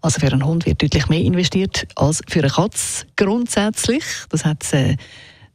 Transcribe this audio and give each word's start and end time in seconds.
Also 0.00 0.20
für 0.20 0.30
einen 0.30 0.46
Hund 0.46 0.64
wird 0.64 0.80
deutlich 0.80 1.08
mehr 1.08 1.18
investiert 1.18 1.88
als 1.96 2.22
für 2.28 2.38
eine 2.38 2.50
Katze 2.50 3.04
grundsätzlich. 3.16 4.04
Das 4.28 4.44
hat 4.44 4.72
äh, 4.72 4.94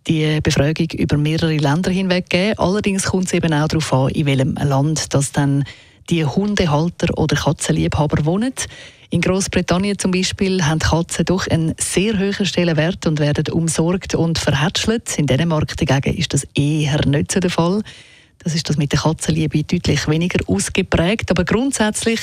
die 0.06 0.42
Befragung 0.42 0.88
über 0.98 1.16
mehrere 1.16 1.56
Länder 1.56 1.92
hinweg 1.92 2.30
gegeben. 2.30 2.60
Allerdings 2.60 3.04
kommt 3.04 3.28
es 3.28 3.34
eben 3.34 3.54
auch 3.54 3.70
darauf 3.70 3.94
an, 3.94 4.10
in 4.10 4.26
welchem 4.26 4.56
Land 4.56 5.14
das 5.14 5.32
dann 5.32 5.64
die 6.10 6.26
Hundehalter 6.26 7.18
oder 7.18 7.36
Katzenliebhaber 7.36 8.26
wohnen. 8.26 8.54
In 9.10 9.22
Großbritannien 9.22 10.00
zum 10.00 10.12
Beispiel 10.12 10.66
haben 10.66 10.80
Katzen 10.80 11.26
doch 11.26 11.48
einen 11.48 11.76
sehr 11.80 12.18
hohen 12.18 12.46
Stellenwert 12.46 13.06
und 13.06 13.20
werden 13.20 13.54
umsorgt 13.54 14.16
und 14.16 14.40
verhätschelt. 14.40 15.18
In 15.20 15.28
Dänemark 15.28 15.78
dagegen 15.78 16.18
ist 16.18 16.34
das 16.34 16.48
eher 16.56 17.06
nicht 17.06 17.32
so 17.32 17.40
der 17.40 17.52
Fall. 17.52 17.84
Das 18.40 18.56
ist 18.56 18.68
das 18.70 18.78
mit 18.78 18.92
der 18.92 19.00
Katzenliebe 19.00 19.64
deutlich 19.64 20.08
weniger 20.08 20.40
ausgeprägt. 20.48 21.30
Aber 21.32 21.46
grundsätzlich 21.46 22.20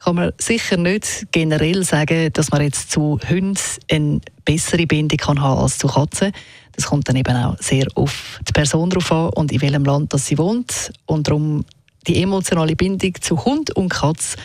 kann 0.00 0.16
man 0.16 0.32
sicher 0.38 0.76
nicht 0.76 1.26
generell 1.32 1.82
sagen, 1.84 2.32
dass 2.32 2.50
man 2.50 2.62
jetzt 2.62 2.90
zu 2.90 3.18
Hunden 3.28 3.58
eine 3.90 4.20
bessere 4.44 4.86
Bindung 4.86 5.18
kann 5.18 5.40
haben 5.40 5.60
als 5.60 5.78
zu 5.78 5.88
Katzen. 5.88 6.32
Das 6.72 6.84
kommt 6.84 7.08
dann 7.08 7.16
eben 7.16 7.34
auch 7.34 7.56
sehr 7.58 7.86
auf 7.94 8.38
die 8.46 8.52
Person 8.52 8.90
drauf 8.90 9.10
an 9.10 9.30
und 9.30 9.50
in 9.50 9.62
welchem 9.62 9.84
Land 9.84 10.12
das 10.12 10.26
sie 10.26 10.36
wohnt. 10.36 10.92
Und 11.06 11.26
darum 11.26 11.64
die 12.06 12.22
emotionale 12.22 12.76
Bindung 12.76 13.14
zu 13.20 13.44
Hund 13.44 13.74
und 13.76 13.88
Katz 13.88 14.36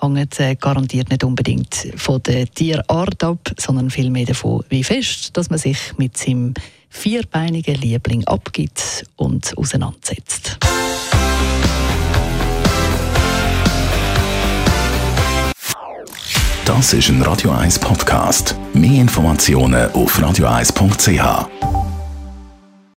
hängt 0.00 0.40
äh, 0.40 0.54
garantiert 0.54 1.10
nicht 1.10 1.24
unbedingt 1.24 1.88
von 1.96 2.22
der 2.22 2.46
Tierart 2.46 3.22
ab, 3.22 3.52
sondern 3.58 3.90
vielmehr 3.90 4.26
davon, 4.26 4.64
wie 4.68 4.84
fest 4.84 5.36
dass 5.36 5.50
man 5.50 5.58
sich 5.58 5.78
mit 5.96 6.16
seinem 6.16 6.54
vierbeinigen 6.88 7.76
Liebling 7.76 8.24
abgibt 8.24 9.04
und 9.16 9.56
auseinandersetzt. 9.56 10.58
Das 16.64 16.92
ist 16.92 17.08
ein 17.08 17.20
Radio 17.22 17.50
1 17.50 17.80
Podcast. 17.80 18.54
Mehr 18.72 19.00
Informationen 19.00 19.90
auf 19.92 20.16
radio1.ch. 20.18 21.69